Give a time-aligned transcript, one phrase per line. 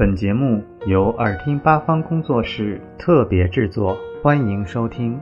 [0.00, 5.20] 本节目由耳听八方工作室特别制作，欢迎收听。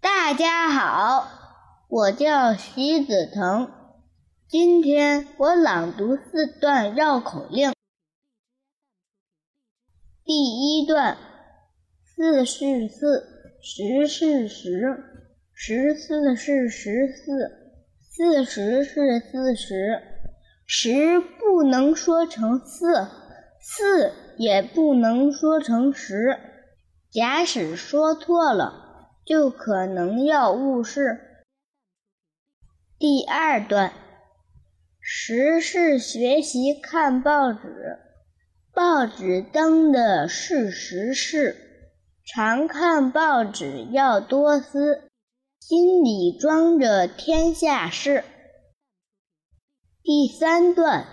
[0.00, 1.28] 大家好，
[1.88, 3.70] 我叫徐子腾，
[4.48, 7.72] 今天我朗读四段绕口令。
[10.24, 11.16] 第一段：
[12.04, 13.22] 四是四，
[13.60, 14.98] 十是十，
[15.54, 17.62] 十四是十四。
[18.14, 20.02] 四十是四十，
[20.74, 23.06] 十不能说成四，
[23.60, 26.38] 四也不能说成十。
[27.10, 31.20] 假使说错了，就可能要误事。
[32.98, 33.92] 第二段，
[34.98, 37.98] 十是学习看报纸，
[38.72, 41.54] 报纸登的是时事，
[42.24, 45.02] 常看报纸要多思。
[45.60, 48.24] 心里装着天下事。
[50.04, 51.04] 第三段，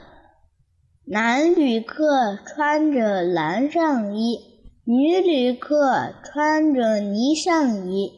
[1.06, 4.40] 男旅客穿着蓝上衣，
[4.84, 8.12] 女旅客穿着呢上衣。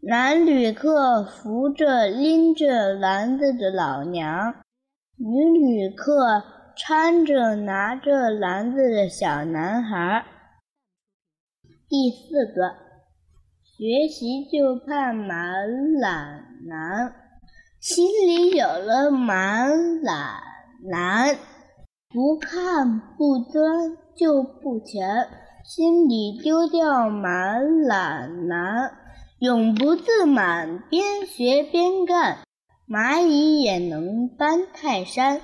[0.00, 4.56] 男旅客扶着拎着篮子的老娘，
[5.16, 6.42] 女旅客
[6.76, 10.26] 搀着拿着篮子的小男孩。
[11.88, 12.74] 第四段。
[13.62, 17.14] 学习就怕满懒难，
[17.80, 20.42] 心里有了满懒
[20.84, 21.34] 难，
[22.10, 25.26] 不看不钻就不前，
[25.64, 28.92] 心里丢掉满懒难，
[29.38, 32.40] 永不自满，边学边干，
[32.86, 35.40] 蚂蚁也能搬泰山。